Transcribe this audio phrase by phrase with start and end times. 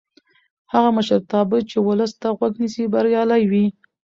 [0.73, 3.65] هغه مشرتابه چې ولس ته غوږ نیسي بریالی وي